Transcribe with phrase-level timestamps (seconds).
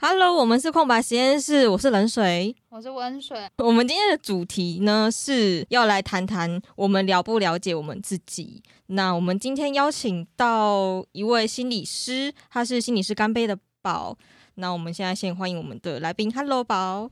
[0.00, 2.54] Hello，我们是空白实验室，我是冷水。
[2.70, 8.62] 我是温水，我们今天的主题呢是要来谈谈我们了不了解我们自己。
[8.86, 14.16] 那我们今天邀请到一位心理师，他是心理师干杯的宝。
[14.56, 17.10] 那我们现在先欢迎我们的来宾，Hello 宝。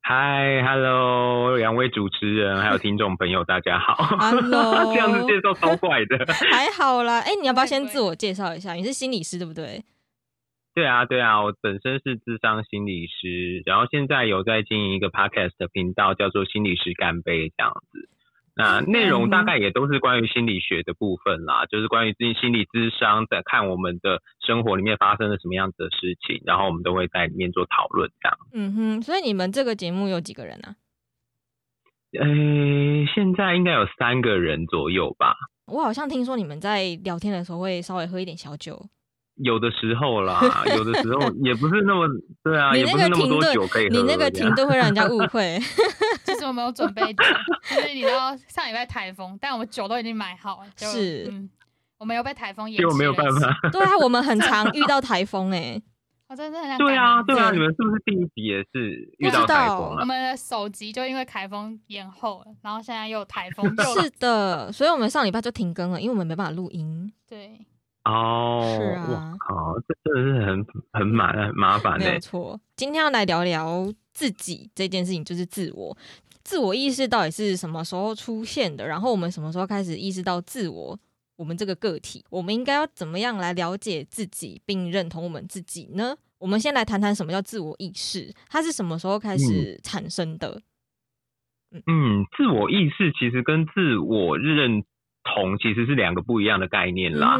[0.00, 3.94] 嗨，Hello，两位主持人还有听众朋友，大家好。
[4.16, 6.32] Hello 这样子介绍超怪的。
[6.50, 8.72] 还好啦，哎、你要不要先自我介绍一下？
[8.74, 9.84] 你是心理师对不对？
[10.76, 18.10] 对啊，对啊，我本身是智商心理师，然后现在有在经营一个 podcast 的频道，叫做心理师干杯这样子。
[18.54, 28.38] 那内容大概也都是关于心理学的部分啦，就是关于自己心理智商，在看我们的生活里面发生了什么样子的事情，然后我们都会在里面做讨论这样。
[28.52, 30.76] 嗯哼，所以你们这个节目有几个人啊？
[32.20, 35.36] 呃，现在应该有三个人左右吧。
[35.72, 38.78] 我好像听说你们在聊天的时候会稍微喝一点小酒。
[39.36, 40.40] 有的时候啦，
[40.76, 42.06] 有的时候也不是那么
[42.42, 43.96] 对啊，你那也不是那么个停顿多酒可以，喝。
[43.96, 45.58] 你那个停顿会让人家误会。
[46.24, 47.24] 其实我没有准备酒，
[47.74, 51.48] 就是你知道上礼拜台风，但我们酒都已经买好了，就是嗯，
[51.98, 53.56] 我们又被台风延期了，结果没有办法。
[53.70, 55.80] 对啊，我们很常遇到台风哎、
[56.28, 60.04] 我 真的很想对啊，对啊，你们是不是第一集也是遇不知到台道我风啊？
[60.04, 63.64] 们的首集就因为台风延后了，然后现在又有台风，
[64.02, 67.12] 是的，所以我们上礼拜就停更了，因为我们没办法录音。
[67.28, 67.60] 对，
[68.06, 72.58] 哦，是啊我靠，这真的是很很麻很麻烦的没错。
[72.76, 75.96] 今天要来聊聊自己这件事情，就是自我。
[76.44, 78.86] 自我意识到底是什么时候出现的？
[78.86, 80.96] 然后我们什么时候开始意识到自我？
[81.36, 86.16] 我们这个个体，我们应该要怎么样来了解自己，并认同我们自己呢？
[86.38, 90.62] 我们先来谈谈什么叫自我意识，它是什么时候开始产生的？
[91.72, 94.84] 嗯，自我意识其实跟自我认
[95.24, 97.38] 同其实是两个不一样的概念啦。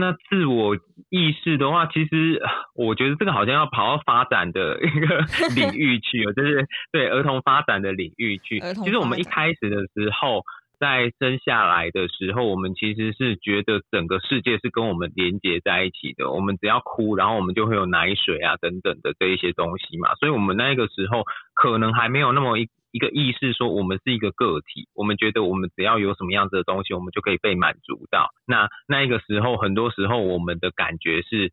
[0.00, 0.76] 那自我
[1.10, 2.40] 意识的话，其实
[2.76, 5.18] 我觉得这个好像要跑到发展的一个
[5.56, 10.44] 领域去哦，就是对儿童发展的领域去其实我们一开始的时候，
[10.78, 16.30] 在生下来的时候，我们其实是觉得整个世界是跟我们连接在一起的。
[16.30, 20.14] 我们只要哭，然后我们就会有奶水啊等等的这一些东西嘛。
[20.14, 21.24] 所以我们那个时候
[21.54, 28.28] 可能还没有那么一一个意识说我们是一个个体，我们觉得我们只要有什么样子的东西，我们就可以被满足到。
[28.46, 31.52] 那那一个时候，很多时候我们的感觉是，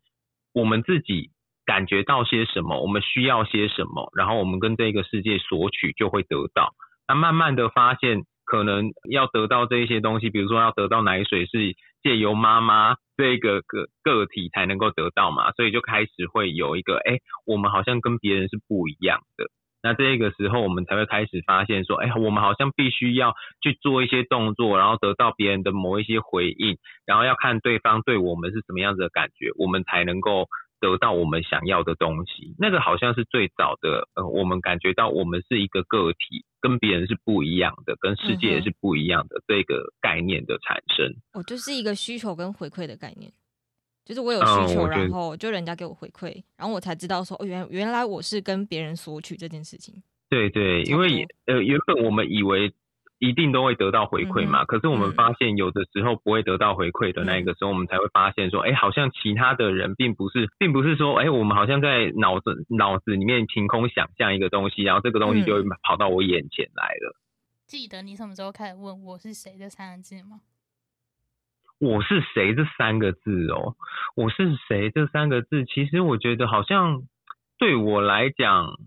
[0.54, 1.30] 我们自己
[1.66, 6.72] 感觉到些什么，我们需要些什么，然后我们跟这个世界索取就会得到。
[7.06, 19.44] 那慢慢的发现，可能要得到这一些东西，比如说要得到奶水，是借由妈妈这个个个体才能够得到嘛，所以就开始会有一个，哎，我们好像跟别人是不一样的。
[19.86, 30.48] 那这个时候，我们才会开始发现说，哎，我们好像必须要去做一些动作，然后得到别人的某一些回应，然后要看对方对我们是什么样子的感觉，我们才能够
[30.80, 32.56] 得到我们想要的东西。
[32.58, 41.14] 那个好像是最早的，呃，我们感觉到我们是一个个体，跟别人是不一样的，跟世界也是不一样的、这个概念的产生。
[41.32, 43.30] 哦就是一个需求跟回馈的概念，
[44.06, 50.00] 就是我有嗯需求，然后就人家给我回馈，然后我才知道说，哦，原原来我是跟别人索取这件事情。
[50.30, 52.72] 对对，因为呃，原本我们以为
[53.18, 67.16] 一定都会得到回馈嘛，可是我们嗯发现有的时候不会得到回馈的那个时候，我们才会发现说，哎，好像其他的人并不是，并不是说，哎，我们好像在脑子脑子里面凭空想象一个东西，然后这个东西就会嗯跑到我眼前来了。
[67.66, 70.42] 记得你什么时候开始问我是谁的三个字吗？
[71.78, 73.76] 我是谁这三个字哦，
[74.14, 77.02] 我是谁这三个字，其实我觉得好像
[77.58, 78.78] 对我来讲，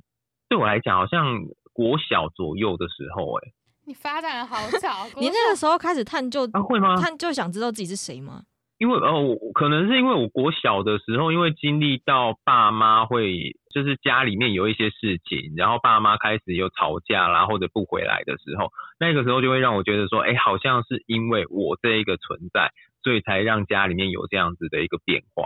[0.48, 3.52] 对我来讲好像国小左右的时候，哎，
[3.86, 6.96] 你发展的好早， 你那个时候开始探究，啊会吗？
[7.00, 8.44] 探究想知道自己是谁吗？
[8.80, 22.72] 因为呃，我可能是因为我国小的时候，因为经历到爸妈会就是家里面有一些事情，然后爸妈开始有吵架啦，或者不回来的时候，那个时候就会让我觉得说，哎，好像是因为我这一个存在，
[23.04, 25.44] 所以才让家里面有这样子的一个变化。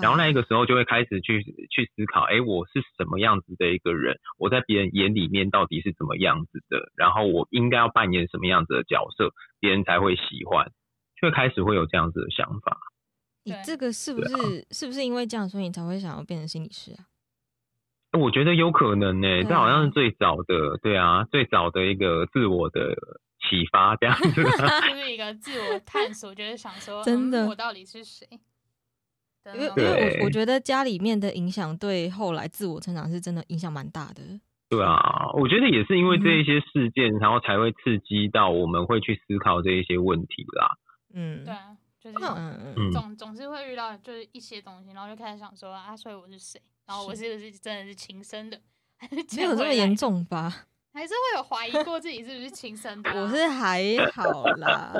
[0.00, 4.18] 然后那个时候就会开始去去思考，哎，我是什么样子的一个人？
[4.38, 6.92] 我在别人眼里面到底是怎么样子的？
[6.96, 10.70] 然后我应该要扮演什么样子的角色，别人才会喜欢？
[11.22, 12.76] 就开始会有这样子的想法。
[13.44, 17.06] 你对这个是不是、是不是因为这样，所以你才会想要变成心理师啊？
[18.18, 22.94] 我觉得有可能呢、这好像是最早的，对啊，最早的一个自我的
[23.40, 24.30] 启发这样子。
[24.44, 28.28] 就是一个自我探索，就是想说，真的嗯我到底是谁？
[29.54, 34.22] 因为因对为我我觉得家里面的影响对后来自我成长是真的影响蛮大的。
[34.68, 40.76] 对啊，我觉得也是因为这一些事件，然后才会刺激到我们会去思考这一些问题啦。
[41.12, 46.60] 嗯，对啊，就是嗯嗯嗯总总是会遇到就是一些东西，然后就开始想说啊，所以我是谁？
[46.86, 48.60] 然后我是不是真的是亲生的？
[49.36, 50.66] 没有这么严重吧？
[50.94, 53.10] 还是会有怀疑过自己是不是亲生的？
[53.10, 53.82] 我是还
[54.12, 54.92] 好啦。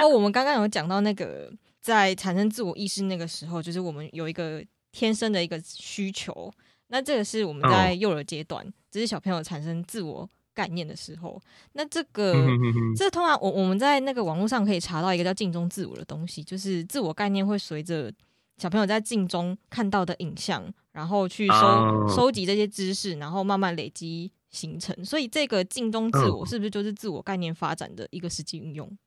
[0.00, 6.50] 哦，我们刚刚有讲到那个在产生自我意识那个时候，就是我们有一个天生的一个需求。
[6.86, 10.26] 那这个是我们在幼儿阶段，只是小朋友产生自我
[10.58, 11.40] 概念的时候。
[11.74, 12.34] 那这个，
[12.96, 18.12] 这通常我我们在那个网络上可以查到一个叫镜中自我的东西，就是自我概念会随着
[18.56, 25.04] 小朋友在镜中看到的影像，然后去收收集这些知识，然后慢慢累积形成。
[25.04, 28.98] 所以这个镜中自我是不是就是自我概念发展的一个实际运用？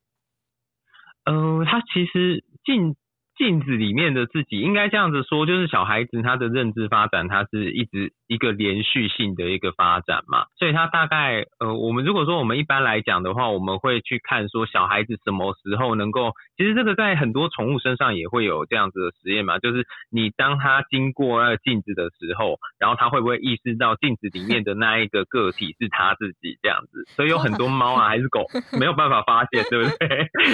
[1.25, 2.95] 嗯，它其实镜。
[3.37, 27.03] 镜子里面的自己应该这样子说，就是小孩子他的认知发展，他是一直一个连续性的一个发展嘛，所以它大概呃，我们如果说我们一般来讲的话，我们会去看说小孩子什么时候能够，其实这个在很多宠物身上也会有这样子的实验嘛，就是你当它经过那个镜子的时候，然后它会不会意识到镜子里面的那一个个体是它自己这样子？
[27.09, 28.45] 所以有很多猫啊还是狗
[28.79, 30.07] 没有办法发现，对不对？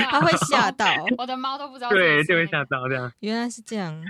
[0.09, 0.87] 它会吓到，
[1.19, 2.87] 我的猫都不知道，对，就会吓到。
[2.89, 4.01] 这样原来是这样。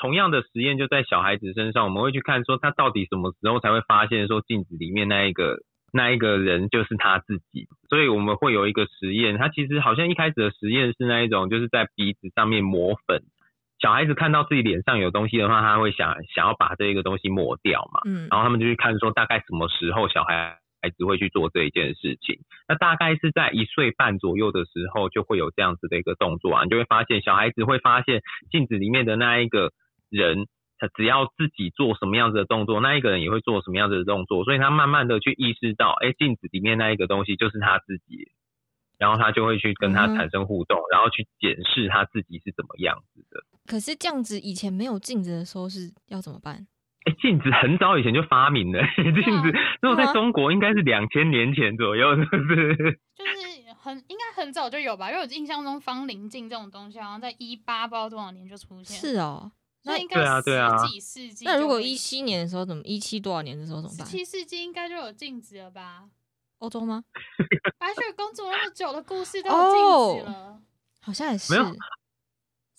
[0.00, 5.58] 同样的实验就在小孩子身上，我们会去看说他到底什么时候才会发现说镜子里面那一个
[5.92, 7.68] 那一个人就是他自己。
[7.88, 13.22] 所以我们会有一个实验，他其实好像一开始的实验是那一种，就是在鼻子上面抹粉。
[13.78, 18.00] 小孩子看到自己脸上有东西的话，他会想想要把这个东西抹掉嘛。
[18.06, 18.28] 嗯。
[18.30, 20.58] 然后他们就去看说大概什么时候小孩。
[20.82, 29.72] 孩子会去做这一件事情，那大概是在一岁半左右的时候，就会有这样子的一个动作啊，你就会发现小孩子会发现镜子里面的那一个
[30.10, 30.46] 人，
[30.78, 38.30] 他只要自己做什么样子的动作，那一个人也会做什么样子的动作，所以他慢慢的去意识到，哎，镜子里面那一个东西就是他自己，
[38.98, 43.42] 然后他就会去跟他产生互动，然后去检视他自己是怎么样子的。
[43.66, 46.66] 可是这样子以前没有镜子的时候是要怎么办？
[47.06, 48.82] 哎，镜子很早以前就发明了。
[48.96, 52.76] 镜子如果在中国，应该是两千年前左右，是不是？
[53.16, 55.10] 就是很应该很早就有吧？
[55.10, 58.96] 因为我印象中方棱镜这种东西，好像在一八不知道多少年就出现。
[58.98, 59.50] 是哦，
[59.84, 61.44] 那应该十几世纪。
[61.44, 62.82] 那如果一七年的时候怎么？
[62.84, 64.06] 一七多少年的时候怎么办？
[64.06, 66.04] 七世纪应该就有镜子了吧？
[66.58, 67.02] 欧洲吗？
[67.78, 70.60] 白雪公主那么久的故事都有镜子了，
[71.02, 71.52] 好像也是。
[71.52, 71.74] 没有。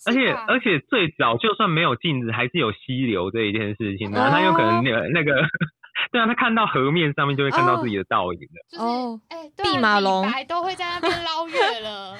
[0.04, 4.28] 而且而且最早就算没有镜子，还是有溪流这一件事情呢。
[4.30, 5.32] 他有可能那个那个，
[6.10, 8.78] 对啊，他看到河面上面就会看到自己的倒影的。
[8.82, 12.16] 哦，哎，弼马龙都会在那边捞月了。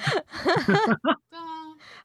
[1.29, 1.52] 对啊，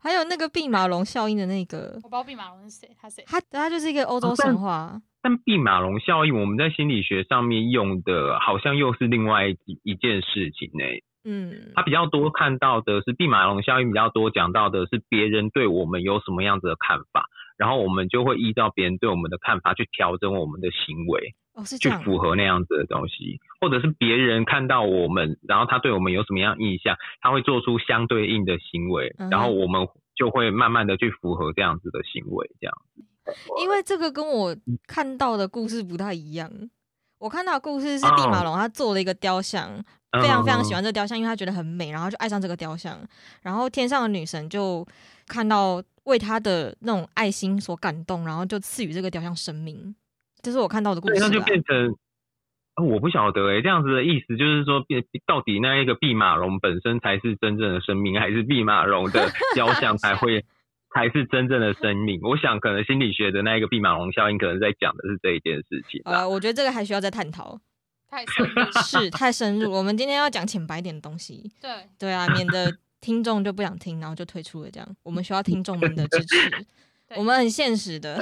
[0.00, 3.25] 还有那个弼马龙效应的那个，我不知道弼马龙是谁，他谁？
[3.27, 5.00] 他他就是一个欧洲神话。
[5.21, 10.85] 但弼马龙效应，我们在心理学上面用的，好像又是另外一一件事情呢。
[11.25, 17.27] 嗯，他比较多看到的是弼马龙效应，比较多讲到的是别人对我们有什么样子的看法，
[17.59, 32.75] 然后我们就会依照别人对我们的看法去调整我们的行为，哦，是去符合那样子的东西，或者是别人看到我们，然后他对我们有什么样印象，他会做出相对应的行为，然后我们就会慢慢的去符合这样子的行为，这样。
[33.61, 34.57] 因为这个跟我
[34.87, 36.49] 看到的故事不太一样，
[37.19, 39.85] 我看到的故事是弼马龙他做了一个雕像。
[40.23, 42.99] 非常非常喜欢这个雕像，因为他觉得很美，然后就爱上这个雕像。
[43.43, 44.83] 然后天上的女神就
[45.27, 49.95] 看到为他的那种爱心所感动，然后就赐予这个雕像生命。
[50.42, 51.16] 这是我看到的故事。
[51.21, 51.97] 那就变成，
[52.76, 60.45] 我不晓得哎，这样子的意思就是说，变到底那一个弼马龙本身才是真正的生命，还是弼马龙的 雕像才会
[60.95, 62.21] 才是真正的生命？
[62.23, 66.00] 我想，可能心理学的那一个弼马龙效应，可能在讲的是这一件事情。
[66.04, 67.61] 啊，我觉得这个还需要再探讨。
[68.11, 71.52] 太深入 是太深入，我们今天要讲浅白点的东西。
[71.61, 74.71] 对对啊，免得听众就不想听，然后就退出了。
[74.71, 76.66] 这样，我们需要听众们的支持。
[77.17, 78.21] 我们很现实的，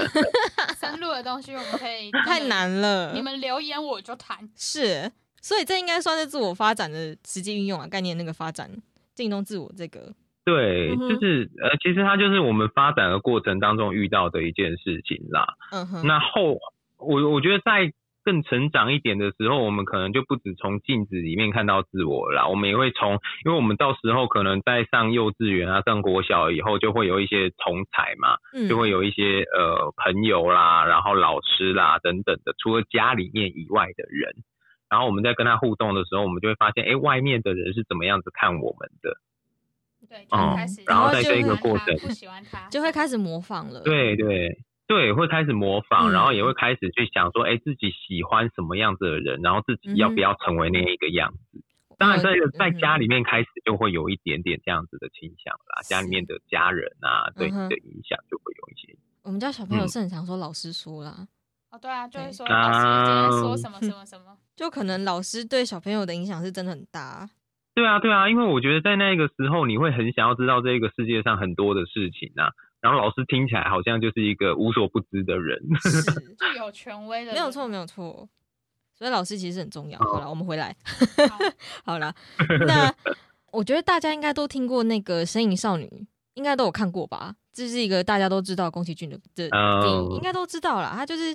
[0.78, 3.12] 深入的东西我们可以 太难了。
[3.12, 4.38] 你们留言我就谈。
[4.55, 8.71] 是，所以这应该算是自我发展的实际运用啊，概念那个发展，
[9.14, 10.12] 进中自我这个。
[10.45, 15.47] 对，就是呃，其实它就是我们发展的过程当中遇到的一件事情啦。
[15.73, 16.07] 嗯哼。
[16.07, 16.59] 那后，
[16.99, 17.93] 我我觉得在。
[18.26, 23.12] 更成长一点的时候，我们可能就不止从镜子里面看到自我了，我们也会从，
[23.45, 28.37] 因为我们到时候可能在上幼稚园啊、上国小以后，就会有一些同才嘛，
[28.68, 34.35] 就会有一些呃朋友啦，然后老师啦等等的，除了家里面以外的人，
[34.90, 39.16] 然后我们在跟他互动的时候，我们就会发现，哎，外面的人是怎么样子看我们的，
[40.09, 44.59] 对，嗯，然后在这个过程，不喜欢他，就会开始模仿了，对对。
[44.87, 51.62] 对，会开始模仿，然后也会开始去想说，哎，自己喜欢什么样子的人，然后自己要不要成为那一个样子。
[51.99, 58.97] 当然，在在家里面开始就会有一点点这样子的倾向啦，家里面的家人啊，对你的影响就会有一些。
[59.23, 61.26] 我们家小朋友是很常说老师说啦。
[61.71, 67.28] 哦，对啊，就会说老师今天说什么什么什么， 就可能老师对小朋友的影响是真的很大。
[67.75, 72.52] 对啊，对啊，因为我觉得在那个时候，你会很想要知道这个世界上很多的事情啊。
[72.87, 76.00] 然后老师听起来好像就是一个无所不知的人，是
[76.38, 78.28] 就有权威的，没有错，没有错。
[78.95, 79.99] 所以老师其实很重要。
[79.99, 80.75] 好了，我们回来，
[81.85, 82.14] 好了。
[82.69, 82.95] 那
[83.50, 85.85] 我觉得大家应该都听过那个《身影少女》，
[86.35, 87.35] 应该都有看过吧？
[87.52, 90.93] 这是一个大家都知道宫崎骏的的电影，应该都知道了。
[90.95, 91.35] 他就是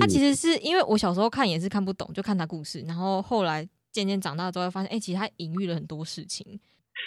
[0.00, 6.58] 他其实是因为我小时候看也是看不懂，就看他故事，然后后来渐渐长大之后发现，哎，其实他隐喻了很多事情。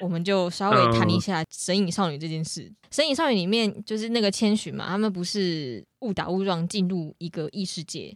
[0.02, 2.62] 我们就稍微谈一下《神隐少女》这件事。
[2.90, 8.14] 《神隐少女》里面就是那个千寻嘛，他们不是误打误撞进入一个异世界，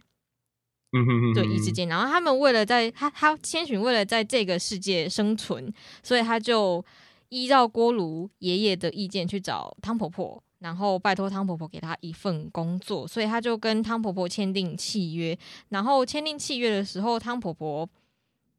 [0.92, 1.86] 嗯哼哼对异世界。
[1.86, 6.84] 然后他们为了在他他千寻为了在这个世界生存，所以他就
[7.28, 13.06] 依照锅炉爷爷的意见去找汤婆婆，然后拜托汤婆婆给他一份工作。
[13.06, 15.38] 所以他就跟汤婆婆签订契约。
[15.70, 17.88] 然后签订契约的时候，汤婆婆。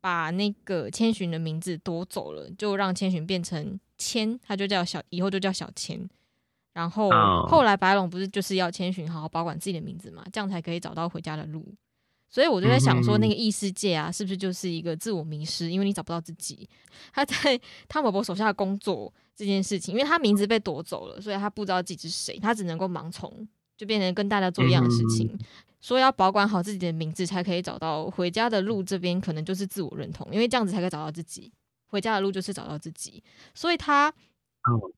[0.02, 6.10] 把那个千寻的名字夺走了，就让千寻变成千，他就叫小，以后就叫小千。
[6.74, 7.10] 然后
[7.48, 11.66] 后来白龙不是就是要千寻好好保管自己的名字嘛，这样才可以找到回家的路。
[12.30, 15.72] 所以我就在想说，那个异世界啊，是不是就是一个自我迷失？
[15.72, 16.70] 因为你找不到自己。
[17.12, 23.46] 他在汤婆婆手下工作这件事情，因为他名字被夺走了，所以他不知道自己是谁，他只能够盲从，
[23.80, 25.40] 就变成跟大家做一样的事情。
[25.80, 28.84] 说要保管好自己的名字，才可以找到回家的路。
[28.84, 31.50] 这边可能就是自我认同，因为这样子才可以找到自己。
[31.88, 34.14] 回家的路就是找到自己，所以他，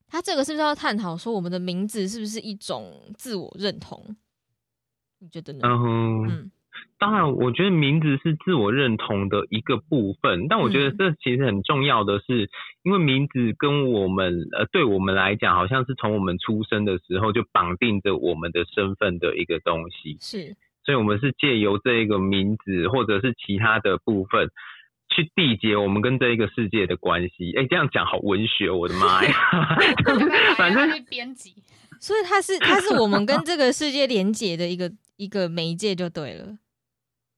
[0.07, 4.15] 他这个是不是要探讨说，我们的名字是不是一种自我认同？
[5.19, 5.59] 你觉得呢？
[5.63, 6.51] 嗯。
[7.01, 12.47] 当然，我觉得名字是自我认同的一个部分，但我觉得这其实很重要的是，
[12.83, 20.17] 因为名字跟我们呃，对我们来讲，好像是从我们出生的时候就绑定着我们的身份的一个东西。
[20.21, 20.55] 是，
[20.85, 24.51] 所以我们是借由这一个名字或者是其他的部分，
[25.09, 27.51] 去缔结我们跟这一个世界的关系。
[27.57, 29.33] 哎，这样讲好文学，我的妈呀！
[30.55, 31.55] 反正编辑，
[31.99, 36.59] 所以它是它是我们跟这个世界连接的一个一个媒介就对了。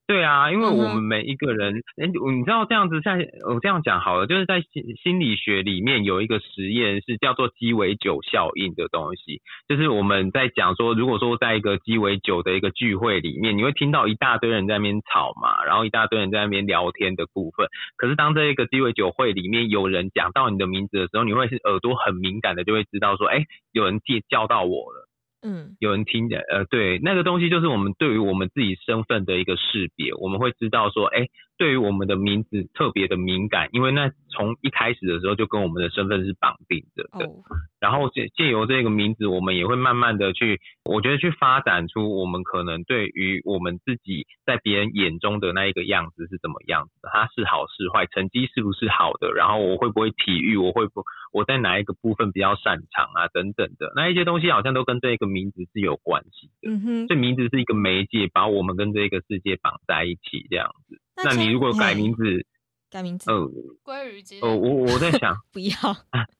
[0.05, 3.17] 对啊，因为我们每一个人，哎，你知道这样子，像
[3.47, 25.07] 我这样讲好了，就是在心心理学里面有一个实验是叫做鸡尾酒效应的东西，就是我们在讲说，如果说在一个鸡尾酒的一个聚会里面，你会听到一大堆人在那边吵嘛，然后一大堆人在那边聊天的部分，可是当这一个鸡尾酒会里面有人讲到你的名字的时候，你会是耳朵很敏感的，就会知道说，哎，有人叫叫到我了。
[25.43, 31.27] 嗯，有人听的，呃，对，那个东西就是我们对于我们自己身份的一个识别，我们会知道说，哎。
[31.63, 37.31] 对于我们的名字特别的敏感，因为那从一开始的时候就跟我们的身份是绑定着的。
[37.79, 56.71] 然后借借由这个名字，我们也会慢慢的去，我觉得去发展出我们可能对于我们自己在别人眼中的那一个样子是怎么样子，它是好是坏，成绩是不是好的，然后我会不会体育，我会不我在哪一个部分比较擅长啊，等等的那一些东西，好像都跟这个名字是有关系的。
[56.71, 60.99] 嗯哼，这名字是一个媒介，把我们跟这个世界绑在一起，这样子。
[61.15, 62.45] 那你如果改名字，
[62.89, 63.37] 改名字，呃，
[63.83, 65.73] 鲑鱼之类呃，我我在想， 不要，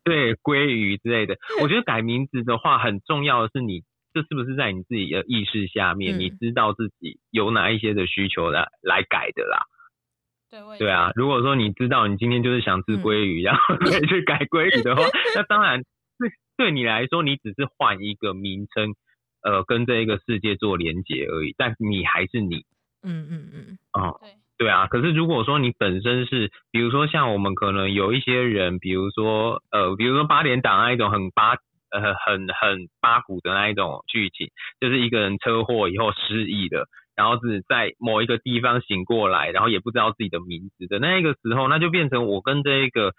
[0.03, 1.37] 对，鲑鱼之类的。
[1.61, 3.81] 我觉得改名字的话，很重要的是你
[4.13, 9.59] 这是不是在你自己的意识下面，你知道自己有哪一些的需求来来改的啦。
[10.49, 11.11] 对，对啊。
[11.15, 15.03] 如果说你知道你今天就是想吃鲑鱼，然后 你去改鲑鱼的话，
[15.35, 15.81] 那当然
[16.19, 18.93] 对对你来说，你只是换一个名称，
[19.41, 22.65] 呃，跟这一个世界做连接而已，但你还是你。
[23.01, 23.77] 嗯嗯嗯。
[23.93, 24.19] 哦。
[24.21, 24.29] 对。
[24.55, 31.55] 对啊，可是如果说你本身是，比如说像我们可能有一些人，比如说呃，比如说八点档那一种很八
[31.89, 34.47] 呃很很八股的那一种剧情，
[34.79, 43.11] 就是一个人车祸以后失忆的，然后是在某一个地方醒过来，然后也不知道自己的名字的那个时候，那就变成我跟这一个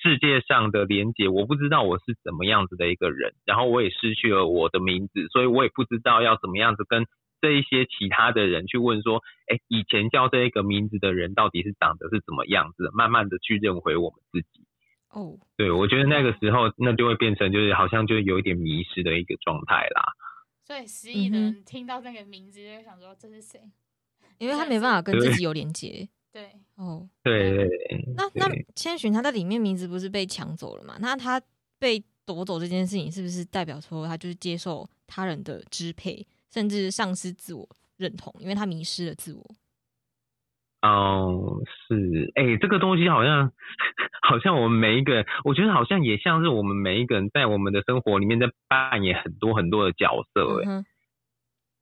[0.00, 7.04] 世界上的连接，我不知道我是怎么样子的一个人，然后我也失去了我的名字，所以我也不知道要怎么样子跟。
[7.40, 12.90] 这一些其他的人去问说，哎，以前叫这一个名字的人到底是长得是怎么样子？
[12.92, 14.64] 慢慢的去认回我们自己。
[15.10, 20.02] 哦，对，我觉得那个时候那就会变成就是好像就有一点迷失的一个状态啦。
[20.64, 23.60] 所以失忆的人听到那个名字就会想说这是谁？
[24.38, 26.08] 因为他没办法跟自己有连接。
[26.32, 27.68] 对，哦，对对。
[28.14, 30.98] 那那千寻他在里面名字不是被抢走了嘛？
[31.00, 31.40] 那他
[31.78, 36.26] 被夺走这件事情是不是代表说他就是接受他人的支配？
[36.56, 39.44] 甚至丧失自我认同，因为他迷失了自我。
[40.80, 43.52] 哦，是，哎，这个东西好像，
[44.26, 50.82] 好像我们每一个人，我觉得好像也像是我们每一个人在我们的生活里面在扮演很多很多的角色，哎，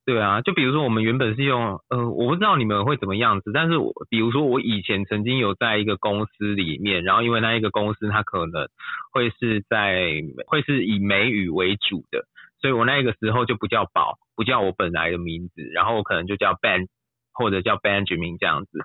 [0.04, 8.66] 对啊，就比如说我们原本是用，呃，我不知道你们会怎么样子，但是我比如说我以前曾经有在一个公司里面，然后因为那一个公司它可能
[9.12, 12.26] 会是在会是以美语为主的，
[12.64, 16.88] 所以我那个时候就不叫宝，不叫我本来的名字，然后我可能就叫 Ben
[17.35, 18.78] 或者叫 Benjamin 这样子，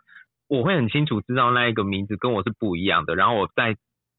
[0.49, 3.77] 我会很清楚知道那一个名字跟我是不一样的，然后我在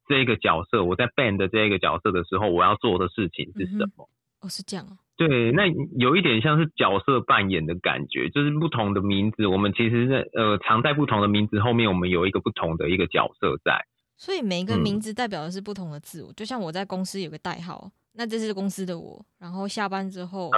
[0.09, 4.09] 这一个角色，我在 Ben 的这一个角色的时候，我要做的事情是什么？
[4.41, 4.97] 哦，是这样啊。
[5.19, 5.67] 对，那
[5.99, 13.85] 有一点像是角色扮演的感觉，就是不同的名字，我们其实在呃藏在不同的名字后面，我们有一个不同的一个角色在。
[14.17, 20.51] 所以每一个名字代表的是不同的自我，就像我在公司有个代号，那这是公司的我，然后下班之后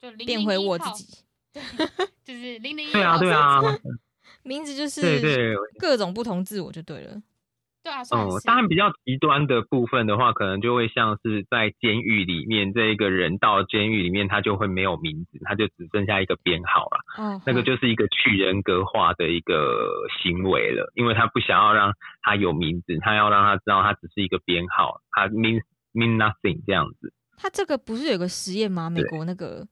[0.00, 1.24] 就变回我自己，
[2.24, 2.92] 就是零零一。
[2.92, 3.60] 对啊，对啊，
[4.42, 7.22] 名字就是对对各种不同自我就对了。
[7.82, 17.22] 对啊，哦，当然比较极端的部分的话，可能就会像是在监狱里面，这一个人到监狱里面，他就会没有名字，他就只剩下一个编号了。
[17.22, 19.90] 哦，那个就是一个去人格化的一个
[20.22, 21.92] 行为了，因为他不想要让
[22.22, 25.60] 他有名字，他要让他知道他只是一个编号，他 mean
[25.94, 27.12] mean nothing 这样子。
[27.36, 28.90] 他这个不是有个实验吗？
[28.90, 29.66] 美国那个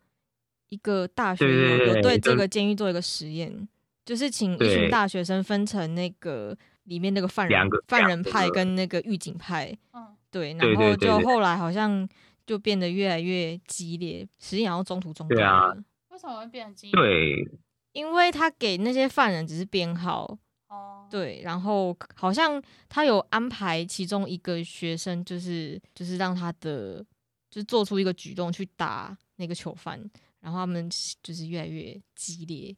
[0.71, 3.69] 一个大学有有对这个监狱做一个实验，
[4.07, 6.57] 就是请一群大学生分成那个。
[6.87, 12.07] 里面那个犯人犯人派跟那个狱警派，嗯，对，然后就后来好像
[12.45, 15.81] 就变得越来越激烈，实验然后中途中断了。
[16.09, 17.01] 为什么会变激烈？
[17.01, 17.49] 对，
[17.93, 20.37] 因为他给那些犯人只是编号，
[20.73, 27.05] 哦，对，然后好像他有安排其中一个学生，就是就是让他的
[27.51, 30.01] 就做出一个举动去打那个囚犯，
[30.41, 30.89] 然后他们
[31.23, 32.75] 就是越来越激烈。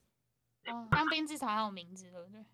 [0.67, 2.45] 哦，当兵至少还有名字，对不对？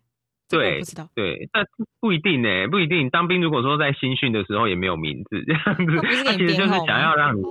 [0.47, 0.81] 对，
[1.15, 1.65] 对，但
[2.01, 3.09] 不一定呢，不一定。
[3.09, 7.41] 当兵如果说在新训的时候也没有名字这样子，他其实就是想要让你，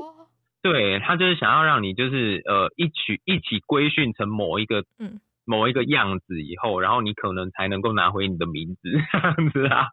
[0.60, 5.18] 对他就是想要让你就是呃一起一起规训成某一个嗯
[5.50, 9.88] 某一个样子以后，然后你可能才能够拿回你的名字 这样子啊。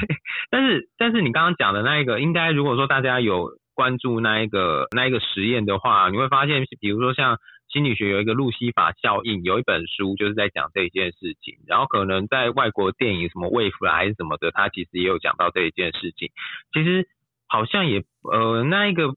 [0.50, 7.38] 但是但是你刚刚讲的那一个，应该如果说大家有关注那一个那一个实验的话，你会发现，比如说像。
[7.72, 11.56] 心理学有一个路西法效应，有一本书就是在讲这一件事情。
[11.66, 16.30] 然后可能在外国电影什么《卫夫》还是什么的，他其实也有讲到这一件事情。
[16.72, 17.08] 其实
[17.48, 19.14] 好像也呃那一个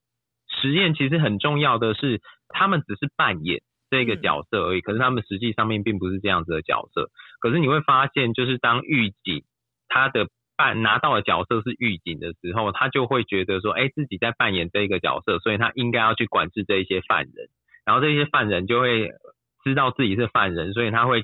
[0.49, 2.19] 实验其实很重要的是，
[2.49, 7.09] 他们只是扮演这个角色而已，可是他们实际上面并不是这样子的角色。
[7.39, 9.43] 可是你会发现，就是当狱警
[9.87, 17.49] 他的扮拿到的角色是狱警的时候，他就会觉得说，哎，自己在扮演这一个角色，所以他应该要去管制这一些犯人。
[17.85, 19.11] 然后这些犯人就会
[19.63, 21.23] 知道自己是犯人，所以他会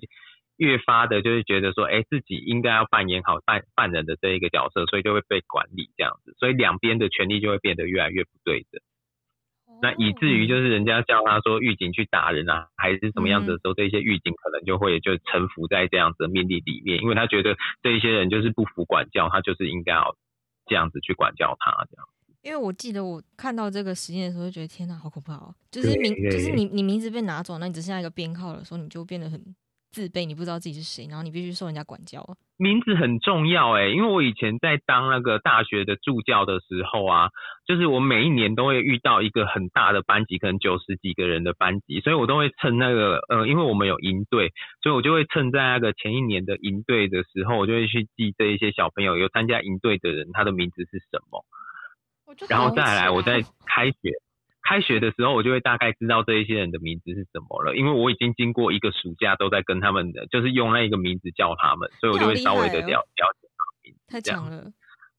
[0.55, 8.81] 越发的，就是觉得说，哎，自己应该要扮演好犯犯人的这一个角色，所以就会被管理这样子，所以两边的权利就会变得越来越不对等。
[9.83, 20.15] 那以至于就是人家叫他说狱警去打人啊，还是什么样子的时候，这些狱警可能就会就臣服在这样子的命令里面，因为他觉得这一些人就是不服管教，他就是应该要
[20.67, 22.07] 这样子去管教他这样。
[22.43, 25.53] 因为我记得我看到这个实验的时候，就觉得天哪，好可怕哦！
[25.69, 29.55] 就是名，就是你，你名字被拿走，那你只剩下一个编号的时候，你就变得很
[29.91, 32.21] 自卑，你不知道自己是谁，然后你必须受人家管教。
[32.57, 37.29] 名字很重要哎，因为我以前在当那个大学的助教的时候啊，
[37.65, 51.43] 就是我每一年都会遇到一个很大的班级，可能九十几个人的班级，所以我都会趁那个呃，因为我们有营队，所以我就会趁在那个前一年的营队的时候，我就会去记这一些小朋友有参加营队的人，他的名字是什么。
[52.49, 53.97] 然后再来，我在开学
[54.63, 63.99] 开学的时候，我就会大概知道这一些人的名字是什么了，因为我已经经过一个暑假都在跟他们的，就是用那一个名字叫他们，所以我就会稍微的了了解他们名字。
[64.07, 64.71] 太强了，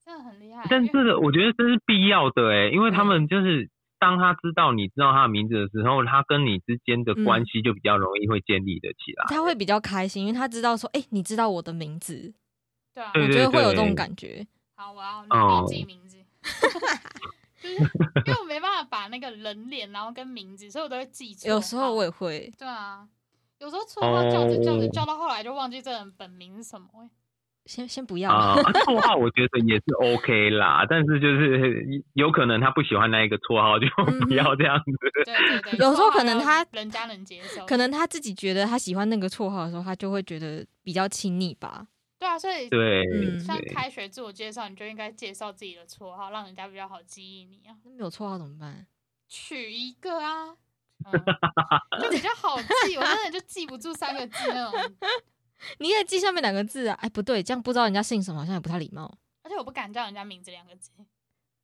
[0.05, 0.67] 真的很厉害。
[0.71, 9.27] 但这个我觉得这是必要的哎，因为他们就是当他知道你知道他的名字的时候，他跟你之间的关系就比较容易会建立的起来。
[9.29, 12.35] 他会比较开心，因为他知道说，哎，你知道我的名字。
[12.95, 14.47] 对啊，我觉得会有这种感觉。
[14.77, 16.17] 好，我要努力记名字。
[17.65, 17.77] 就是
[18.27, 21.49] 因为我没办法把那个人脸，然后跟名字，所以我都会记错。
[21.49, 22.53] 有时候我也会。
[22.59, 23.09] 对啊，
[23.59, 26.89] 有时候绰号叫着叫着叫到后来就忘记这人本名是什么。
[27.67, 33.87] 先先不要啊，绰号我觉得也是 OK 啦，但是就是有可能他不喜欢那一个绰号，就
[34.27, 34.85] 不要这样子。
[35.25, 41.87] 对对对，有时候可能他人家能接受，可能他自己觉得他喜欢那个绰号的时候，他就会觉得比较亲昵吧。
[42.25, 47.77] 对啊，所以对，像开学自我介绍，你就应该介绍自己的绰号，让人家比较好记忆你啊。
[47.85, 48.87] 那没有绰号怎么办？
[49.29, 50.57] 取一个啊，
[52.01, 52.97] 就比较好记。
[52.97, 54.95] 我真的就记不住三个字那种。
[55.81, 56.99] 你也记上面两个字啊？
[57.03, 59.19] 哎，不对，这样不知道人家姓什么，好像也不太礼貌。
[59.43, 60.91] 而且我不敢叫人家名字两个字，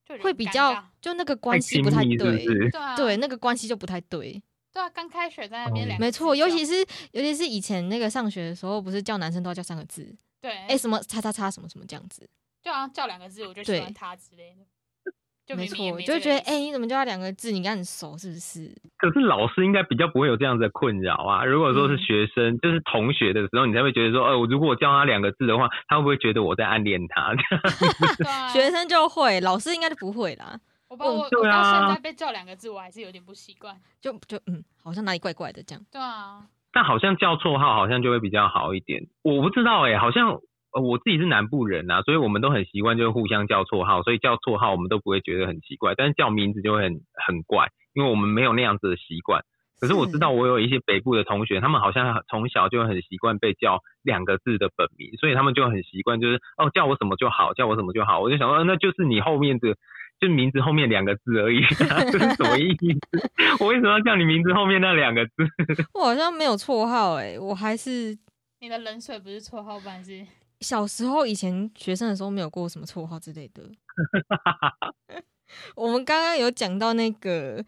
[0.05, 2.17] 就会比较就那个关系不太对。
[2.19, 4.43] 对啊对，那个关系就不太对。
[4.73, 6.75] 对啊，刚开学在那边两没错，尤其是
[7.13, 12.29] 尤其是以前那个上学的时候，不是叫男生都要叫三个字，对，哎，什么叉叉叉什么什么这样子，
[12.63, 14.67] 对啊，叫两个字我就喜欢他之类的。
[15.57, 17.51] 没错，就会觉得哎，你怎么叫他两个字？
[17.51, 18.73] 你跟他很熟是不是？
[18.97, 21.45] 可是老师应该比较不会有这样子的困扰啊。
[21.45, 27.35] 如果说是学生，就是同学的时候，你才会觉得说，哦，如果我叫他两个字的话，他会不会觉得我在暗恋他？
[28.55, 30.61] 学生就会，老师应该就不会啦。
[30.87, 35.85] 我我我到现在被叫两个字，我还是有点不习惯，就就嗯，好像哪里怪怪的这样。
[35.91, 39.03] 对啊，但好像叫绰号好像就会比较好一点。
[39.23, 40.39] 我不知道哎，好像。
[40.73, 49.43] 呃，我自己是南部人呐，所以我们都很习惯，就是互相叫绰号，所以叫绰号我们都不会觉得很奇怪，但是叫名字就会很很怪，因为我们没有那样子的习惯。
[49.81, 58.21] 可是我知道我有一些北部的同学，他们好像从小就很习惯被叫两个字的本名，所以他们就很习惯，就是哦叫我什么就好，叫我什么就好。
[58.21, 59.75] 我就想说，那就是你后面的，
[60.21, 61.61] 就名字后面两个字而已，
[62.13, 63.29] 这 是什么意思？
[63.65, 65.33] 我为什么要叫你名字后面那两个字？
[65.95, 68.17] 我好像没有绰号哎，我还是
[68.61, 70.03] 你的冷水不是绰号吧？
[70.05, 70.27] 是？
[70.61, 73.63] 小时候以前学生的时候没有过什么绰号之类的。
[75.77, 77.65] 我们刚刚有讲到那个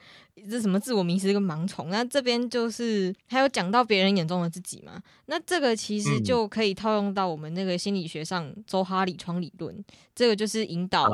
[0.51, 5.01] 这什么自我迷失跟盲从，那这边就是还有讲到别人眼中的自己嘛？
[5.27, 11.07] 那这个其实就可以套用到我们那个心理学上周哈里窗理论，这个就是引导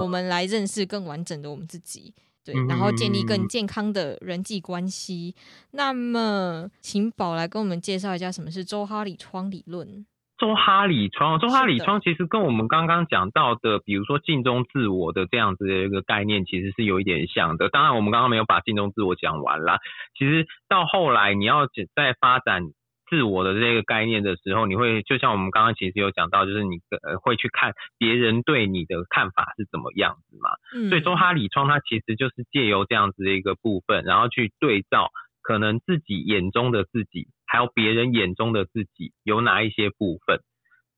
[0.00, 2.12] 我们来认识更完整的我们自己，
[2.44, 5.34] 对，然后建立更健康的人际关系。
[5.70, 10.04] 那么，请宝来跟我们介绍一下什么是周哈里窗理论。
[10.36, 17.68] 周哈里窗，周哈里窗其实跟我们刚刚讲到的，比如说镜中自我的这样子的一个概念，其实是有一点像的。
[17.68, 19.78] 当然，我们刚刚没有把镜中自我讲完啦。
[20.18, 22.62] 其实到后来，你要在发展
[23.08, 30.50] 自我的这个概念的时候，你会就像我们刚刚其实有讲到，就是你呃会去看别人对你的看法是怎么样子嘛。
[30.88, 35.10] 所以周哈里窗它其实就是借由这样子的一个部分，然后去对照
[35.44, 37.28] 可能自己眼中的自己。
[37.46, 40.40] 还有别人眼中的自己有哪一些部分？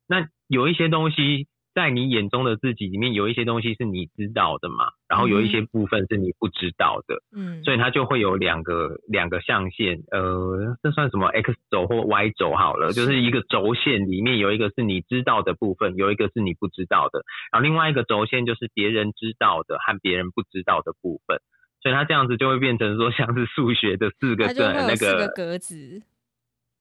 [0.08, 4.86] 那有一些东西在你眼中的自己里面，有一些东西是你知道的嘛？
[5.06, 21.38] 然后有一些部分是你不知道的，嗯，所以它就会有两个两个象限，呃，这算什么？X 轴或 Y 轴好了，就是一个轴线里面有一个是你知道的部分，有一个是你不知道的，然后另外一个轴线就是别人知道的和别人不知道的部分，
[21.86, 26.02] 所以它这样子就会变成说像是数学的四个那个格子。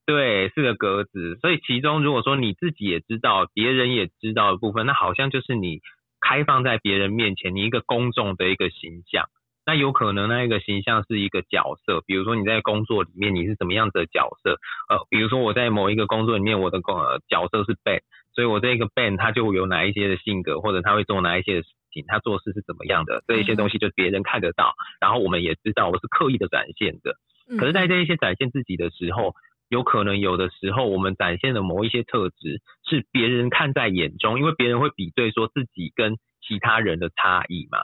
[0.04, 5.80] 对，四个格子，所以其中如果说你自己也知道，别人也知道的部分，那好像就是你
[6.20, 9.26] 开放在别人面前，你一个公众的一个形象。
[9.64, 14.58] 那有可能那一个形象是一个角色，比如说你在工作里面你是什么样子的角色？
[14.88, 16.96] 呃，比如说我在某一个工作里面，我的工
[17.28, 18.00] 角色是 Ben，
[18.34, 21.62] 所以我这个 Ben 他就有哪一些的性格，或者他会做哪一些
[21.96, 27.16] 情，他做事是怎么样的，这一些东西就别人看得到，然后我们也知道我是刻意的展现的。
[27.58, 29.34] 可是，在这一些展现自己的时候，
[29.68, 37.78] 有可能有的时候，我们展现的某一些特质是别人看在眼中，因为别人会比对说自己跟其他人的差异嘛，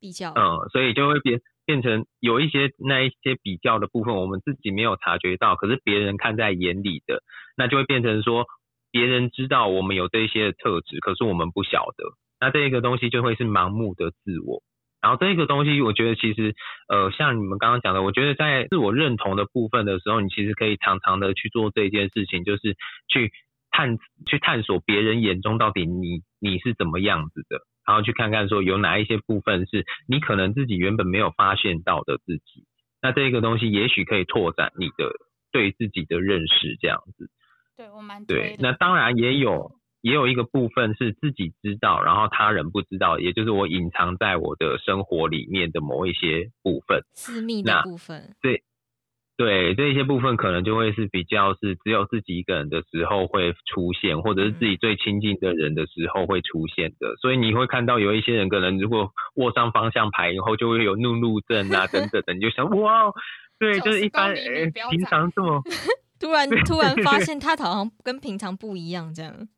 [0.00, 7.22] 比较，嗯，所以就会变变成有一些那一些比较的部分，我们自己没有察觉到，可是别人看在眼里的，
[7.56, 8.46] 那就会变成说
[8.90, 12.04] 别人知道我们有这些特质，可是我们不晓得，
[12.40, 14.62] 那这个东西就会是盲目的自我。
[15.02, 16.54] 然后这个东西，我觉得其实，
[16.88, 23.30] 呃，像你们刚刚讲的，我觉得在自我认同的部分的时候，你其实可以常常的去做这件事情，就是去
[23.70, 32.66] 探去探索别人眼中到底你你是怎么样子的，然后去看看说有哪一些部分是你可能自己原本没有发现到的自己，
[33.00, 35.12] 那这个东西也许可以拓展你的
[35.52, 37.30] 对自己的认识，这样子。
[37.76, 39.70] 对我蛮对，那当然也有。
[40.06, 48.36] 也有一个部分是自己知道，然后他人不知道，也就是我隐藏在我的生活里面的某一些部分，私密的部分。
[48.40, 48.62] 对，
[49.36, 57.16] 对，这些部分可能就会是比较是只有自己一个人的时候会出现，或者是自己最亲近的人的时候会出现的。
[57.20, 63.10] 所以你会看到有一些人可能如果握上方向盘以后就会有怒怒症啊 等等的，你就想哇，
[63.58, 65.60] 对，就是一般平常这么
[66.20, 69.48] 突然突然发现他好像跟平常不一样这样。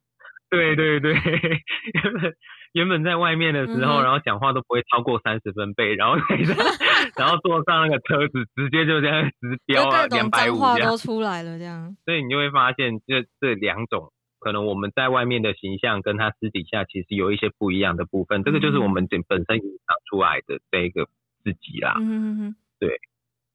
[0.50, 1.12] 对对对，
[1.92, 2.34] 原本
[2.72, 6.16] 原本在外面的时候，然后讲话都不会超过三十分贝，然后
[7.16, 11.96] 然后坐上那个车子，直接就这样直飙啊，两百五这样都出来了这样。
[12.04, 21.06] 所以你就会发现，这这两种可能我们在外面的形象跟他私底下其实有一些不一样的部分，这个就是我们本本身隐藏出来的这一个
[21.44, 21.94] 自己啦。
[21.98, 22.56] 嗯嗯嗯。
[22.80, 22.98] 对，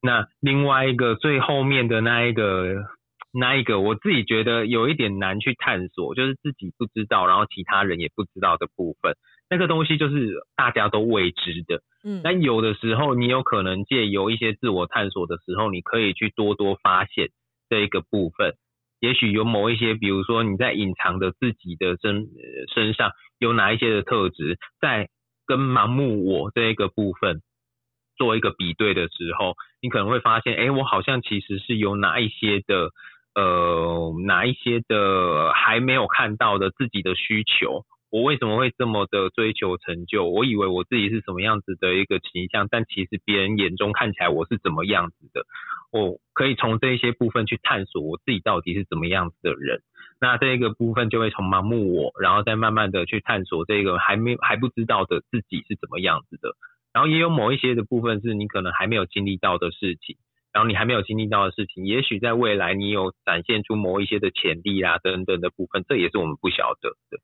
[0.01, 2.83] 那另外一个最后面的那一个。
[3.33, 9.15] 那一个我自己觉得有一点难去探索，就是自己不知道，然后其他人也不知道的部分。
[9.49, 11.81] 那个东西就是大家都未知的。
[12.03, 17.29] 嗯，但有的时候你有可能借由一些自我探索的时候，你可以去多多发现
[17.69, 18.53] 这一个部分。
[18.99, 22.27] 也许有某一些，比如说你在隐藏的自己的身
[22.73, 25.09] 身上有哪一些的特质，在
[25.45, 27.41] 跟盲目我这一个部分
[28.15, 32.91] 做一个比对的时候，你可能会发现，哎，我好像其实是有哪一些的，
[33.35, 37.85] 呃，哪一些的还没有看到的自己的需求。
[38.11, 40.29] 我为什么会这么的追求成就？
[40.29, 45.45] 我以为我自己是什么样子的一个形象，但其实别人眼中看起来我是怎么样子的。
[45.91, 49.81] 我可以从这一些部分去探索我自己到底是怎么样子的人。
[50.21, 56.55] 那这个部分就会从盲目我，然后再慢慢的去探索这个还没还不知道的自己是怎么样子的。
[56.93, 60.17] 然后也有某一些的部分是你可能还没有经历到的事情，
[60.53, 67.19] 然后你还没有经历到的事情，也许在未来你有展现出某一些的潜力啊等等的部分，这也是我们不晓得的。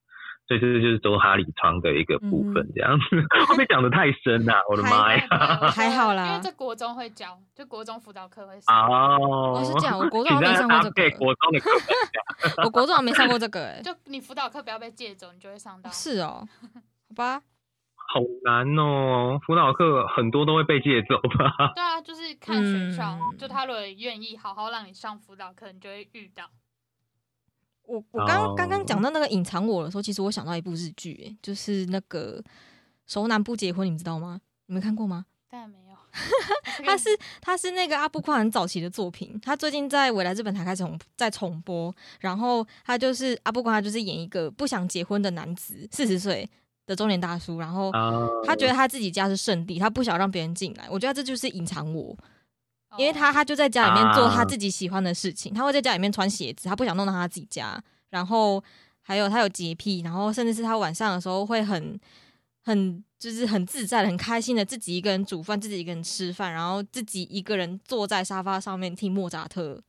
[0.47, 4.53] 所以这个就是周哈里窗的一个部分，这样子会不会讲的太深呐？
[4.67, 5.27] 我的妈呀，
[5.69, 9.53] 还好啦， 因为这国中会教，就国中辅导课会哦。
[9.53, 11.69] 我是讲我国中没上过这个，国中的课
[12.65, 15.91] 我国中还没上过这个， 哎，就你辅导课不要被借走，你就会上到。
[15.91, 16.43] 是哦，
[17.09, 17.43] 好吧。
[18.11, 21.73] 好难哦，辅导课很多都会被借走吧？
[21.75, 26.49] 对啊，就是看学校，就他如果愿意好好让你上辅导课，你就会遇到。
[27.83, 32.41] 我我刚刚刚讲到那个隐藏我的时候，其实我想到一部日剧，就是那个
[33.05, 34.41] 《熟男不结婚》，你们知道吗？
[34.65, 35.25] 你们看过吗？
[35.47, 35.95] 当然没有。
[36.83, 41.93] 他是他是那个阿布宽很早期的作品，他最近在未来日本台开始重在重播。
[42.19, 46.49] 然后他就是阿布宽，他就是演一个不想结婚的男子，四十岁
[46.89, 47.59] 的中年大叔。
[47.59, 47.91] 然后
[48.43, 50.89] 他觉得他自己家是圣地，他不想让别人进来。
[50.89, 52.17] 我觉得这就是隐藏我。
[52.97, 57.81] 因为他他就在家里面做他自己喜欢的事情，他会在家里面穿鞋子，他不想弄到他自己家。
[58.09, 58.61] 然后
[59.01, 61.99] 还有他有洁癖，然后甚至是他晚上的时候会很
[62.63, 69.79] 很就是很自在的、很开心的自己一个人煮饭，自己一个人吃饭，然后自己一个人坐在沙发上面听莫扎特。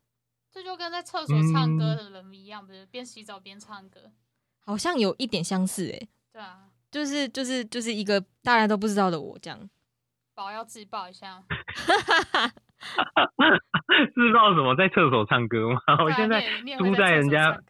[0.53, 4.13] 这就跟在厕所唱歌的人一样，不是边洗澡边唱歌，
[4.59, 6.09] 好像有一点相似诶。
[6.33, 9.59] 对啊，就是就是就是一个大家都不知道的我这样。
[10.35, 11.43] 宝要自爆一下。
[14.15, 15.81] 知道什么在厕所唱歌吗？
[16.03, 16.43] 我现在
[16.79, 17.61] 租在人家，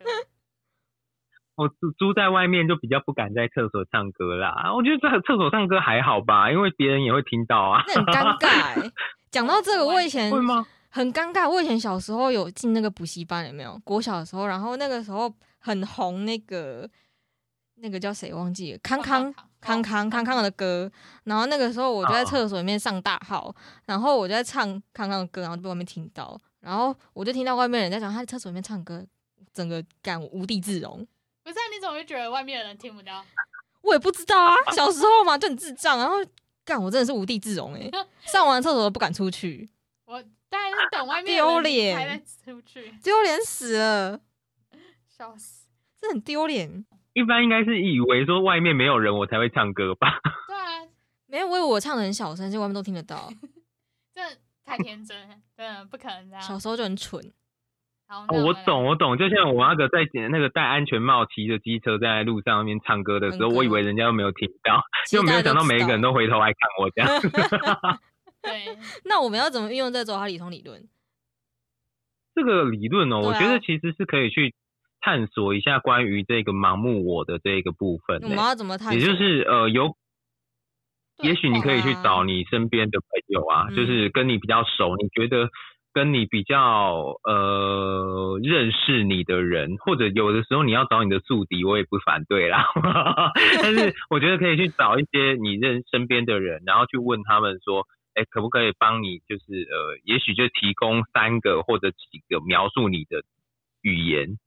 [1.56, 4.72] 我住住在外面就比较不敢在厕所唱歌啦。
[4.72, 7.82] 我觉得在厕所唱歌还好吧，因为别人也会听到啊。
[7.88, 8.92] 那很尴尬。
[9.32, 10.64] 讲到这个，我以前会吗？
[10.90, 11.48] 很尴尬。
[11.48, 13.76] 我以前小时候有进那个补习班，有没有？
[13.84, 16.88] 国小的时候，然后那个时候很红，那个
[17.80, 18.78] 那个叫谁忘记了？
[18.78, 19.34] 康康。
[19.60, 20.90] 康康康康的歌，
[21.24, 29.06] 然后那个时候我就在厕所里面上大号，然后我就在唱康康的歌，然后就被外面听到，然后我就听到外面人在讲他在厕所里面唱歌，
[29.52, 31.06] 整个感无地自容。
[31.42, 33.22] 不是，你怎么会觉得外面的人听不到？
[33.82, 36.14] 我也不知道啊，小时候嘛就很智障，然后
[36.64, 37.90] 干我真的是无地自容哎，
[38.24, 39.68] 上完厕所都不敢出去。
[40.06, 42.18] 我当然是等外面丢脸才
[42.50, 44.18] 出去，丢脸死了，
[45.06, 45.66] 笑死，
[46.00, 46.86] 这很丢脸。
[47.12, 50.20] 一般应该是以为说外面没有人我才会唱歌吧？
[50.46, 50.86] 对啊，
[51.26, 53.28] 没有，我以为我唱的很小声，就外面都听得到。
[54.14, 54.20] 这
[54.64, 55.16] 太天真，
[55.56, 56.40] 真的不可能这样。
[56.40, 57.20] 小时候就很蠢。
[58.06, 59.16] 好，我懂，我懂。
[59.16, 68.00] 就像我那个在那个戴安全帽骑着机车在路上面唱歌的时候，我以为人家都没有听到， 就没有想到每一个人都回头来看我这样。
[68.42, 70.88] 对，那我们要怎么运用这周哈里通理论？
[72.34, 74.54] 这个理论哦，我觉得其实是可以去。
[75.00, 78.98] 探索一下关于这个盲目我的这个部分，我们要怎么探索？
[78.98, 79.94] 也就是呃，有，
[81.22, 85.48] 也许你可以去找你身边的朋友啊，就是跟你比较熟，你觉得
[85.92, 92.64] 跟你比较呃认识你的人，或者有的时候你要找你的宿敌，我也不反对啦。
[93.62, 99.18] 但是我觉得可以去找一些你认身边的人，然后去问他们说，哎，可不可以帮你？
[99.26, 103.22] 就是呃，也许就提供三个或者几个描述你的
[103.82, 104.38] 语言。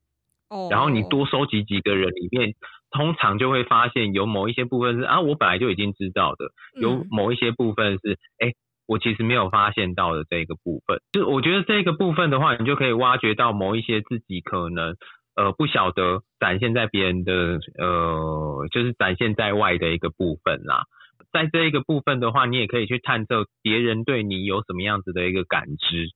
[0.70, 2.54] 然后你多收集几个人里面，
[2.92, 6.46] 通常就会发现有某一些部分是啊，我本来就已经知道的；
[6.80, 8.54] 有某一些部分是哎，
[8.88, 11.00] 我其实没有发现到的这个部分。
[11.12, 14.96] 就我觉得这个部分的话，你就可以挖掘到某一些自己可能
[15.36, 20.84] 呃不晓得展现在别人的呃，就是展现在外的一个部分啦。
[21.32, 26.10] 在这一个部分的话，你也可以去探测别人对你有什么样子的一个感知。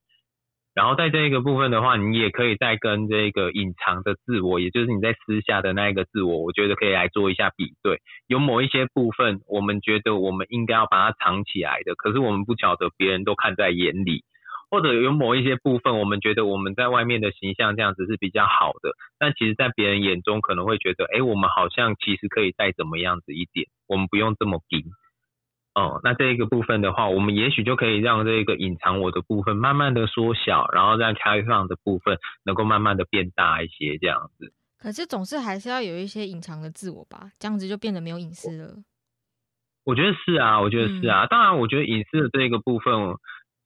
[0.78, 8.00] 然后在这一个部分的话，你也可以再跟这个隐藏的自我，也就是你在私下的那一个自我，我觉得可以来做一下比对。
[8.28, 14.22] 有某一些部分，我们觉得我们应该要把它藏起来的，可是我们不晓得别人都看在眼里，
[14.70, 24.84] 或者有某一些部分，我们觉得我们在外面的形象这样子是比较好的，但其实，在别人眼中可能会觉得，哎，我们好像其实可以再怎么样子一点，我们不用这么硬。
[25.78, 34.52] 哦，那这一个部分的话，我们也许就可以让这个隐藏我的部分慢慢的缩小，然后让开放的部分能够慢慢的变大一些，这样子。
[34.80, 38.74] 可是总是还是要有一些隐藏的自我吧，这样子就变得没有隐私了。
[39.86, 41.28] 我觉得是啊，我觉得是啊。
[41.28, 43.14] 当然，我觉得隐私的这个部分，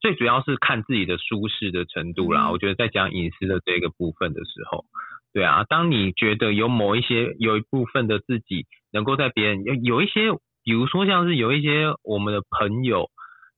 [0.02, 2.52] 最主要是看自己的舒适的程度啦。
[2.52, 4.84] 我觉得在讲隐私的这个部分的时候，
[5.32, 10.24] 对啊，当你觉得有某一些有一部分的自己能够在别人有有一些。
[10.64, 13.10] 比如说，像是有一些我们的朋友，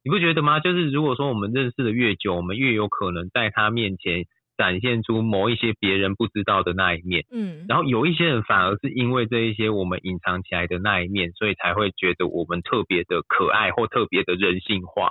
[0.03, 0.59] 你不觉得吗？
[0.59, 4.25] 就是如果说我们认识的越久，我们越有可能在他面前
[4.57, 7.25] 展现出某一些别人不知道的那一面。
[7.31, 7.65] 嗯。
[7.67, 15.09] 然后有一些人反而是因为这一些我们隐藏起来的那一面，所以才会觉得我们特别的可爱或特别的人性化。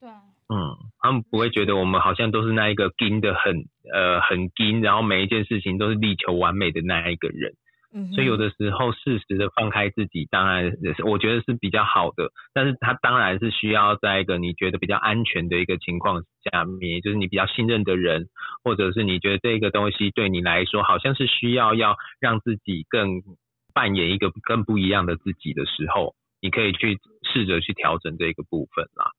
[0.00, 0.08] 对。
[0.08, 7.54] 嗯，他们不会觉得我们好像都是那一个盯的很呃很盯，然后每一件事情都是力求完美的那一个人。
[8.14, 12.32] 所以有的时候适时的放开自己，当然也是我觉得是比较好的。
[12.54, 18.28] 但是它当然是需要在一个你觉得比较安全的一个情况下面，就是你比较信任的人，
[18.64, 23.22] 或者是你觉得这个东西对你来说好像是需要要让自己更
[23.74, 26.98] 扮演一个更不一样的自己的时候，你可以去
[27.30, 29.10] 试着去调整这个部分啦。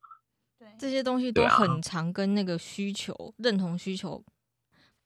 [0.58, 4.24] 对，这些东西都很常跟那个需求认同需求。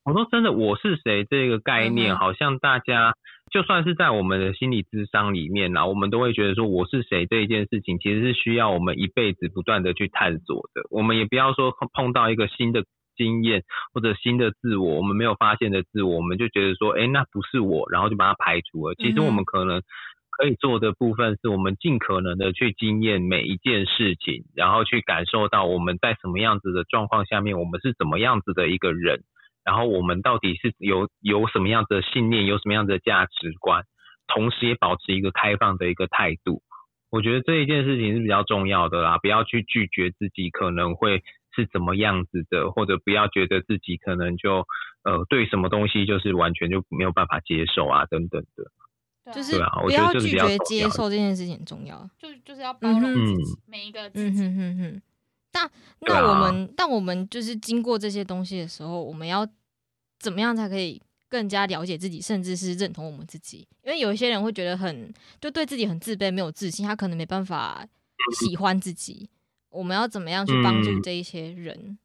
[0.05, 3.13] 我说真的，我是谁这个概念，好像大家
[3.49, 10.81] 就算是在我们的心理智商里面啊，我们都会觉得说我是谁这一件事情，其实是需要我们一辈子不断的去探索的。
[10.91, 12.83] 我们也不要说碰到一个新的
[13.15, 18.95] 经验或者新的自我，我们没有发现的自我，我们就觉得说，哎，那不是我，然后就把它排除了。
[18.95, 19.81] 其实我们可能
[20.29, 29.21] 可以做的部分，是我们尽可能的去经验每一件事情，然后去感受到我们在什么样子的状况下面，我们是怎么样子的一个人。
[29.67, 33.83] 然后我们到底是有有什么样的信念，有什么样的价值观，
[34.25, 36.61] 同时也保持一个开放的一个态度。
[37.09, 41.21] 我觉得这一件事情是比较重要的啦，不要去拒绝自己可能会
[41.53, 44.65] 是怎么样子的，或者不要觉得自己可能就
[45.03, 48.71] 呃对什么东西就是完全就没有办法接受啊等等的。
[49.33, 54.41] 就是不要拒绝接受这件事情很重要，就就是要包容自己每一个自己。
[55.63, 55.69] 那
[56.01, 59.47] 那我们，但我们就是经过这些东西的时候，我们要
[60.19, 63.67] 怎么样才可以更加了解自己，甚至是认同我们自己？
[63.83, 67.85] 因为有一些人会觉得很，就对自己很自卑，没有自信，他可能没办法
[68.39, 69.29] 喜欢自己。
[69.69, 71.97] 我们要怎么样去帮助这一些人？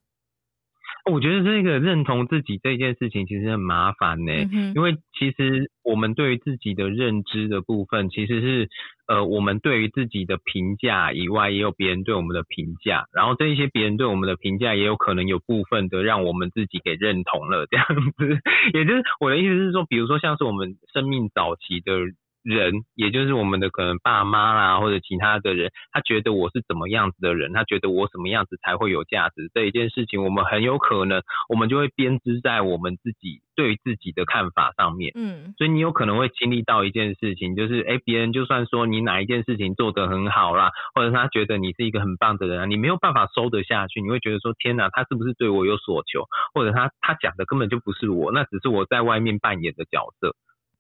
[1.10, 4.32] 我觉得这个认同自己这件事情其实很麻烦呢，
[4.74, 8.68] 因为其实我们对于自己的认知的部分，其实是
[9.08, 17.86] 呃，我们对于自己的评价以外，也有别人对我们的评价，然后这一些别人对我们的评价，也有可能有部分的让我们自己给认同了这样
[18.16, 18.40] 子。
[18.72, 21.92] 也就是我的意思是说，比如说像是我们生命早期的。
[22.42, 35.12] 人，也就是我们的可能爸妈啦，或者其他的人，他觉得我是怎么样子的人，他觉得我什么样子才会有价值这一件事情，我们很有可能，我们就会编织在我们自己对自己的看法上面。
[35.14, 46.24] 嗯，所以你有可能会经历到一件事情，就是哎，别人就算说你哪一件事情做得很好啦，或者他觉得你是一个很棒的人，你没有办法收得下去，你会觉得说天哪，他是不是对我有所求，
[46.54, 50.34] 或者他他讲的根本就不是我，那只是我在外面扮演的角色。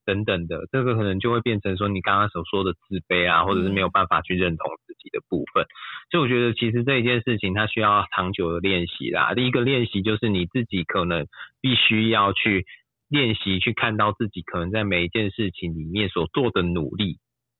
[0.04, 5.66] 等等的，这个可能就会变成说你刚刚所说的自卑啊，或者是没有办法去认同自己的部分。
[6.10, 9.34] 所以我觉得其实这一件事情它需要长久的练习啦。
[9.34, 11.26] 第一个练习就是你自己可能
[11.60, 12.66] 必须要去
[13.08, 17.18] 练习去看到自己可能在每一件事情里面所做的努力。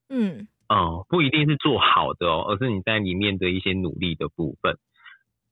[0.09, 4.77] 嗯，哦，不一定是做好的哦，而是你在里面的一些努力的部分。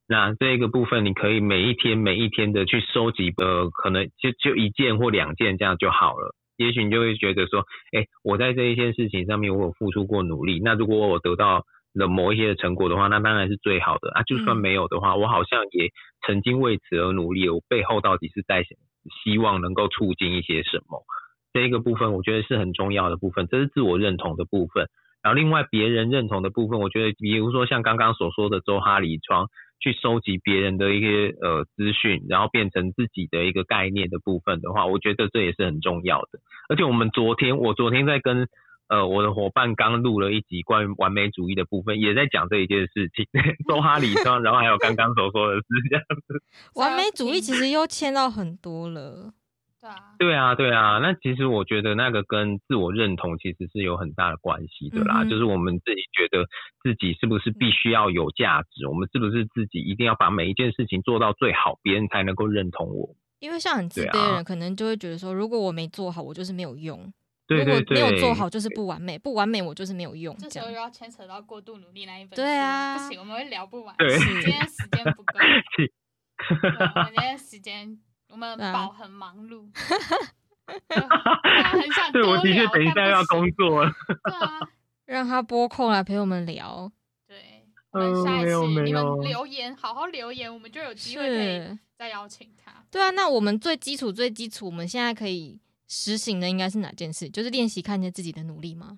[0.07, 6.35] 那这个部分你可以每一天每一天的去收集，呃，可能就就一件或两件这样就好了。
[6.61, 14.23] 也许你就会觉得说，哎，我在这一件事情上面我有付出过努力，那如果我得到了某一些的成果的话，那当然是最好的啊。
[14.23, 15.89] 就算没有的话，我好像也
[16.25, 18.63] 曾经为此而努力，我背后到底是在
[19.23, 21.03] 希望能够促进一些什么？
[21.53, 24.87] 这一个部分我觉得是很重要的部分，这是自我认同的部分。
[25.23, 29.47] 然后另外别人认同的部分，我觉得比如说像刚刚所说的周哈里窗。
[29.81, 36.39] 去收集别人的一些呃资讯，然后变成自己的一个概念的部分的话，我觉得这也是很重要的。
[36.69, 38.47] 而且我们昨天，我昨天在跟
[38.87, 43.25] 呃我的伙伴刚录了一集关于完美主义的部分，也在讲这一件事情，
[43.67, 46.43] 周哈里上，然后还有刚刚所说的是这样子。
[46.75, 49.33] 完美主义其实又牵到很多了。
[49.81, 50.99] 对啊，对啊，对啊。
[50.99, 55.23] 那其实我觉得那个跟自我认同其实是有很大的关系的啦。
[55.25, 56.45] 就是我们自己觉得
[56.83, 58.87] 自己是不是必须要有价值？
[58.87, 63.15] 我们是不是自己一定要把每一件事情做到最好，别人才能够认同我？
[63.39, 67.11] 因为像很自卑的人，可能就会觉得说，如果我没做好，我就是没有用。
[67.47, 70.33] 如果没有做好，就是不完美，不完美我就是没有用。
[70.37, 72.35] 这时候又要牵扯到过度努力那一本。
[72.35, 73.93] 对啊，不行，我们会聊不完。
[73.97, 75.33] 对，今天时间不够。
[76.95, 77.99] 我们今天时间，
[78.31, 79.69] 我们宝很忙碌。
[80.65, 83.91] 很想 对我的确等一下要工作了。
[84.07, 84.59] 对啊，
[85.05, 86.91] 让他拨空来陪我们聊。
[87.27, 92.71] 对，我们下一次你们留言，好好留言，我们就有机会可以再邀请他。
[92.89, 95.59] 对啊，那我们最基础、最基础，我们现在可以。
[95.93, 97.29] 实行的应该是哪件事？
[97.29, 98.97] 就是练习看见自己的努力吗？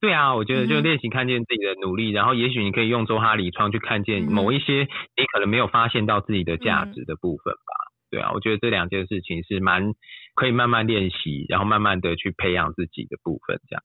[0.00, 7.85] 对啊，我觉得就练习看见自己的努力，然后也许你可以用周哈里窗去看见某一些你可能没有发现到自己的价值的部分吧。
[8.10, 9.92] 对啊，我觉得这两件事情是蛮
[10.34, 13.60] 可以慢慢练习，然后慢慢的去培养自己的部分。
[13.68, 13.82] 这样，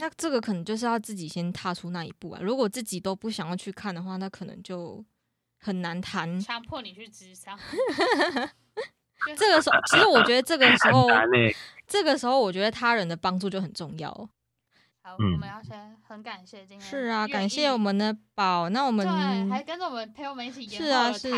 [0.00, 2.40] 那这个可能就是要自己先踏出那一步啊。
[2.42, 5.04] 如果自己都不想要去看的话，那可能就
[5.58, 6.38] 很难谈。
[6.40, 7.58] 强迫你去智商。
[9.36, 11.08] 这个时候，其实我觉得这个时候，
[11.86, 14.28] 这个时候我觉得他人的帮助就很重要。
[15.06, 18.68] 好，我们要先很感谢今天是啊，感谢我们的宝。
[18.70, 21.30] 那我们对，还跟着我们陪我们一起是啊， 是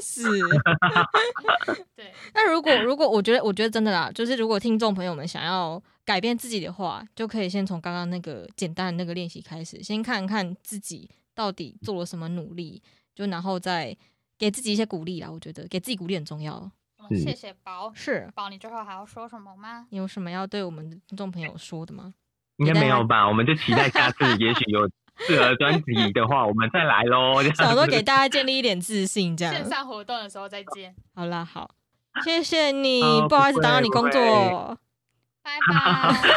[0.00, 0.22] 是。
[1.96, 2.14] 对。
[2.32, 12.80] 那如果如果我觉得我觉得真的啦，就是如果听众朋友们想要改变自己的话，就可以先从刚刚那个简单的那个练习开始，先看看自己到底做了什么努力，
[13.16, 13.96] 就然后再。
[14.36, 16.68] 给自己一些鼓励啦，我觉得给自己鼓励很重要。
[17.10, 19.86] 谢谢宝，是宝，你最后还要说什么吗？
[19.90, 22.12] 你有什么要对我们的听众朋友说的吗？
[22.56, 24.88] 应该没有吧，我们就期待下次， 也许有
[25.26, 27.42] 适合专辑的话，我们再来喽。
[27.54, 30.94] 想说给大家建立一点自信，这样线上活动的时候再见。
[31.14, 31.70] 好啦，好，
[32.24, 34.78] 谢谢你，不好意思打扰你工作，
[35.42, 35.74] 拜拜。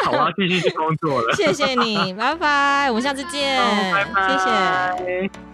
[0.04, 1.34] 好， 我要继续去工作了。
[1.34, 3.60] 谢谢你，拜拜，我们下次见，
[3.92, 4.38] 拜拜，谢
[5.30, 5.47] 谢。